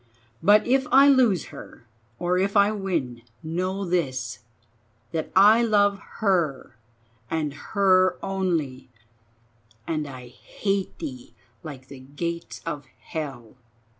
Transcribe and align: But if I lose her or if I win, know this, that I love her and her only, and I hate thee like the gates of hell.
But 0.41 0.65
if 0.65 0.87
I 0.91 1.07
lose 1.09 1.49
her 1.53 1.85
or 2.17 2.39
if 2.39 2.57
I 2.57 2.71
win, 2.71 3.21
know 3.43 3.85
this, 3.85 4.39
that 5.11 5.31
I 5.35 5.61
love 5.61 5.99
her 6.23 6.75
and 7.29 7.53
her 7.53 8.17
only, 8.23 8.89
and 9.85 10.07
I 10.07 10.29
hate 10.29 10.97
thee 10.97 11.35
like 11.61 11.87
the 11.87 11.99
gates 11.99 12.61
of 12.65 12.87
hell. 12.99 13.57